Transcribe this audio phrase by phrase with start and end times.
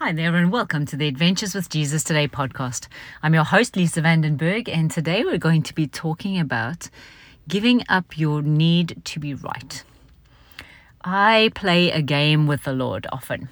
[0.00, 2.86] Hi there, and welcome to the Adventures with Jesus Today podcast.
[3.20, 6.88] I'm your host, Lisa Vandenberg, and today we're going to be talking about
[7.48, 9.82] giving up your need to be right.
[11.02, 13.48] I play a game with the Lord often,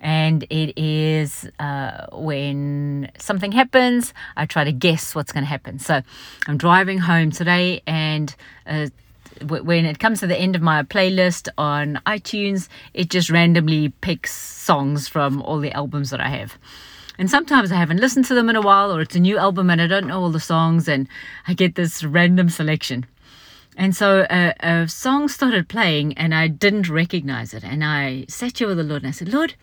[0.00, 5.78] and it is uh, when something happens, I try to guess what's going to happen.
[5.78, 6.02] So
[6.48, 8.34] I'm driving home today, and
[8.66, 8.88] uh,
[9.42, 14.32] when it comes to the end of my playlist on iTunes, it just randomly picks
[14.34, 16.58] songs from all the albums that I have.
[17.18, 19.70] And sometimes I haven't listened to them in a while, or it's a new album
[19.70, 21.08] and I don't know all the songs, and
[21.48, 23.06] I get this random selection.
[23.76, 27.64] And so a, a song started playing, and I didn't recognize it.
[27.64, 29.54] And I sat here with the Lord and I said, Lord,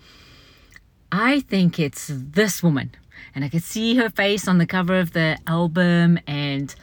[1.12, 2.92] I think it's this woman.
[3.36, 6.74] And I could see her face on the cover of the album, and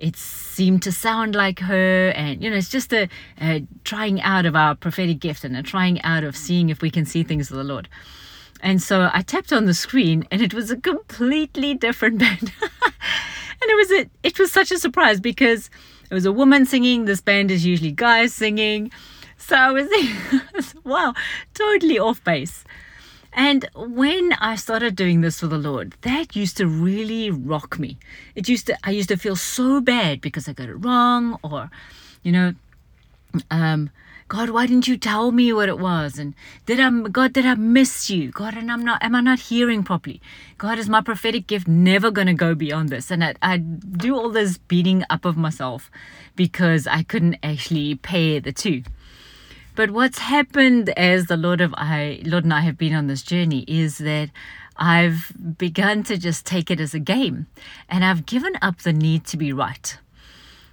[0.00, 3.08] it seemed to sound like her and you know it's just a,
[3.40, 6.90] a, trying out of our prophetic gift and a trying out of seeing if we
[6.90, 7.88] can see things of the lord.
[8.62, 12.52] And so i tapped on the screen and it was a completely different band.
[13.62, 15.68] And it was a, it was such a surprise because
[16.10, 18.90] it was a woman singing this band is usually guys singing.
[19.36, 21.14] So i was wow
[21.54, 22.64] totally off base
[23.32, 27.98] and when I started doing this for the Lord, that used to really rock me.
[28.34, 31.70] It used to I used to feel so bad because I got it wrong or
[32.22, 32.54] you know
[33.50, 33.90] um
[34.30, 36.16] God, why didn't you tell me what it was?
[36.16, 38.30] And did I, God, did I miss you?
[38.30, 40.20] God, and I'm not, am I not hearing properly?
[40.56, 43.10] God, is my prophetic gift never going to go beyond this?
[43.10, 45.90] And I, I do all this beating up of myself
[46.36, 48.84] because I couldn't actually pair the two.
[49.80, 53.22] But what's happened as the Lord of I Lord and I have been on this
[53.22, 54.28] journey is that
[54.76, 57.46] I've begun to just take it as a game,
[57.88, 59.96] and I've given up the need to be right.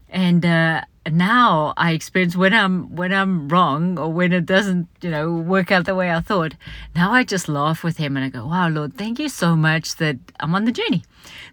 [0.10, 5.10] And uh, now I experience when I'm when I'm wrong or when it doesn't, you
[5.10, 6.56] know, work out the way I thought.
[6.94, 9.96] Now I just laugh with him and I go, "Wow, Lord, thank you so much
[10.04, 11.04] that I'm on the journey.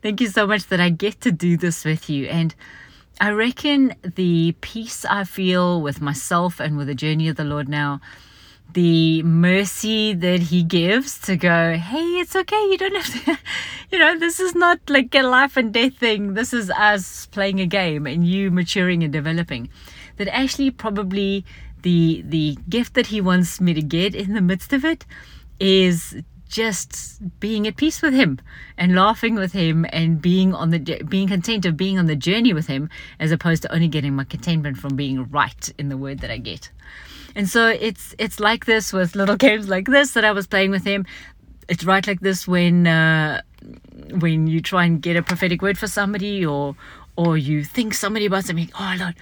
[0.03, 2.53] Thank you so much that I get to do this with you." And
[3.21, 7.69] I reckon the peace I feel with myself and with the journey of the Lord
[7.69, 8.01] now,
[8.73, 12.61] the mercy that He gives to go, hey, it's okay.
[12.71, 13.39] You don't have to,
[13.93, 16.35] you know, this is not like a life and death thing.
[16.35, 19.69] This is us playing a game and you maturing and developing.
[20.17, 21.45] That actually, probably
[21.83, 25.07] the the gift that He wants me to get in the midst of it
[25.61, 26.17] is
[26.49, 28.39] just being at peace with him
[28.77, 30.79] and laughing with him and being on the
[31.09, 32.89] being content of being on the journey with him
[33.19, 36.39] as opposed to only getting my contentment from being right in the word that I
[36.39, 36.71] get.
[37.35, 40.71] And so it's it's like this with little games like this that I was playing
[40.71, 41.07] with him.
[41.69, 43.43] It's right like this when uh,
[44.19, 46.77] when you try and get a prophetic word for somebody or
[47.17, 48.71] or you think somebody about something.
[48.79, 49.15] Oh Lord,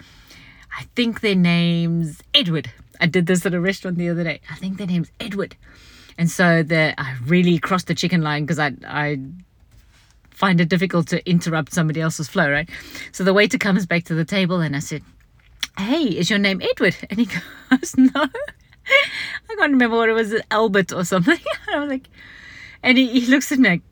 [0.77, 2.71] I think their name's Edward.
[3.01, 4.41] I did this at a restaurant the other day.
[4.51, 5.57] I think their name's Edward.
[6.19, 9.19] And so the I really crossed the chicken line because I I
[10.31, 12.69] find it difficult to interrupt somebody else's flow, right?
[13.13, 15.03] So the waiter comes back to the table and I said,
[15.79, 16.97] Hey, is your name Edward?
[17.11, 17.27] And he
[17.71, 18.11] goes, No.
[19.51, 21.39] I can't remember what it was, Albert or something.
[21.73, 22.09] I was like,
[22.83, 23.83] and he, he looks at me like,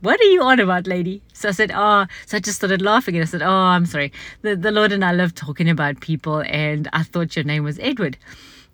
[0.00, 1.22] what are you on about, lady?
[1.32, 4.12] So I said, oh, so I just started laughing and I said, oh, I'm sorry.
[4.42, 7.78] The, the Lord and I love talking about people and I thought your name was
[7.78, 8.18] Edward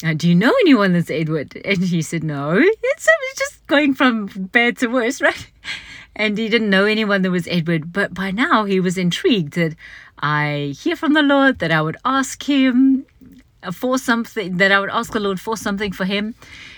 [0.05, 1.61] Uh, do you know anyone that's Edward?
[1.65, 2.63] And he said, no.
[2.83, 5.51] It's, just going from bad to worse, right?
[6.17, 7.93] And he didn't know anyone that was Edward.
[7.93, 9.77] But by now he was intrigued that
[10.19, 13.07] I hear from the Lord, that I would ask him
[13.63, 16.35] uh, for something, that I would ask the Lord for something for him.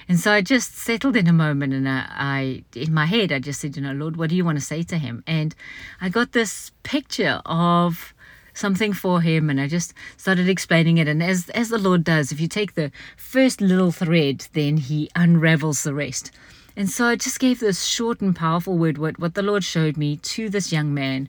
[0.08, 3.38] And so I just settled in a moment and I, I, in my head, I
[3.38, 5.22] just said, you know, Lord, what do you want to say to him?
[5.26, 5.54] And
[6.00, 8.12] I got this picture of
[8.60, 11.08] something for him and I just started explaining it.
[11.08, 15.10] And as as the Lord does if you take the first little thread then he
[15.16, 16.30] unravels the rest.
[16.76, 19.96] And so I just gave this short and powerful word what what the Lord showed
[19.96, 21.28] me to this young man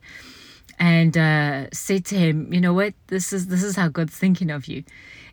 [0.78, 2.94] and uh, said to him you know what?
[3.08, 4.84] This is this is how God's thinking of you.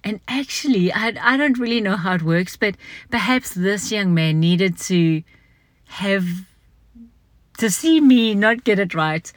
[0.04, 2.76] And actually I, I don't really know how it works but
[3.10, 5.22] perhaps this young man needed to
[5.86, 6.26] have
[7.58, 9.32] to see me not get it right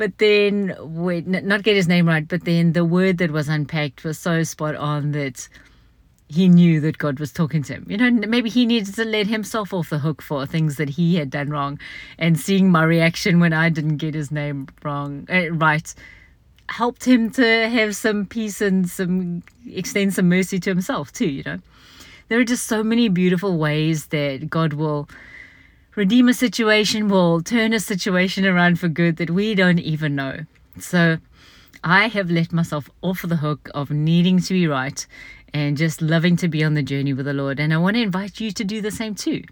[0.00, 4.02] but then, wait, not get his name right, but then the word that was unpacked
[4.02, 5.46] was so spot on that
[6.26, 7.84] he knew that God was talking to him.
[7.86, 11.16] You know, maybe he needed to let himself off the hook for things that he
[11.16, 11.78] had done wrong.
[12.16, 15.94] And seeing my reaction when I didn't get his name wrong, uh, right,
[16.70, 21.42] helped him to have some peace and some extend some mercy to himself too, you
[21.42, 21.58] know.
[22.28, 25.10] There are just so many beautiful ways that God will
[26.00, 30.46] redeem a situation, will turn a situation around for good that we don't even know.
[30.78, 31.18] So
[31.84, 35.06] I have let myself off the hook of needing to be right
[35.52, 37.60] and just loving to be on the journey with the Lord.
[37.60, 39.42] And I want to invite you to do the same too.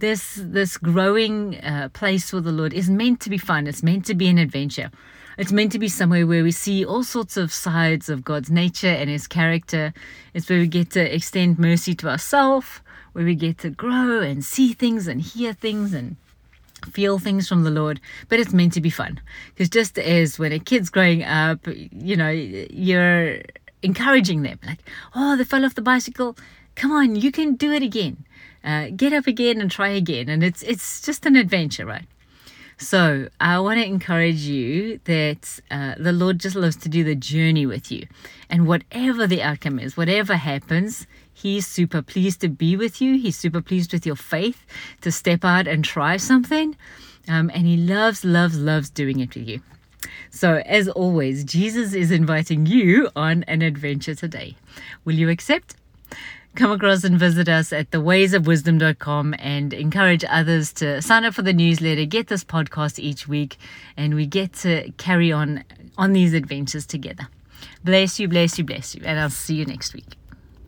[0.00, 3.66] This this growing uh, place for the Lord is meant to be fun.
[3.66, 4.90] It's meant to be an adventure.
[5.38, 8.88] It's meant to be somewhere where we see all sorts of sides of God's nature
[8.88, 9.94] and His character.
[10.34, 12.80] It's where we get to extend mercy to ourselves,
[13.12, 16.16] where we get to grow and see things and hear things and
[16.92, 19.20] feel things from the Lord, but it's meant to be fun.
[19.50, 23.40] Because just as when a kid's growing up, you know, you're
[23.82, 24.80] encouraging them, like,
[25.14, 26.36] oh, they fell off the bicycle.
[26.74, 28.24] Come on, you can do it again.
[28.62, 30.28] Uh, get up again and try again.
[30.28, 32.06] And it's it's just an adventure, right?
[32.80, 37.14] So I want to encourage you that uh, the Lord just loves to do the
[37.14, 38.06] journey with you.
[38.48, 43.18] And whatever the outcome is, whatever happens, He's super pleased to be with you.
[43.18, 44.64] He's super pleased with your faith
[45.02, 46.76] to step out and try something.
[47.28, 49.60] Um, and He loves, loves, loves doing it with you.
[50.30, 54.56] So, as always, Jesus is inviting you on an adventure today.
[55.04, 55.76] Will you accept?
[56.54, 61.52] Come across and visit us at thewaysofwisdom.com and encourage others to sign up for the
[61.52, 63.56] newsletter, get this podcast each week,
[63.96, 65.64] and we get to carry on
[65.98, 67.28] on these adventures together.
[67.84, 70.19] Bless you, bless you, bless you, and I'll see you next week.